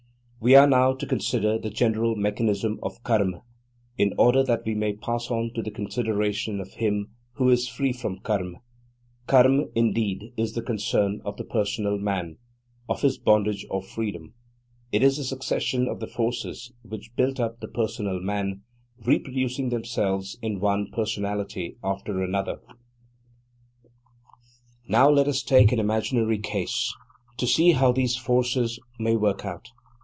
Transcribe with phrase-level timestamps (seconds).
[0.43, 3.43] We are now to consider the general mechanism of Karma,
[3.95, 7.93] in order that we may pass on to the consideration of him who is free
[7.93, 8.57] from Karma.
[9.27, 12.37] Karma, indeed, is the concern of the personal man,
[12.89, 14.33] of his bondage or freedom.
[14.91, 18.63] It is the succession of the forces which built up the personal man,
[19.05, 22.61] reproducing themselves in one personality after another.
[24.87, 26.91] Now let us take an imaginary case,
[27.37, 29.69] to see how these forces may work out.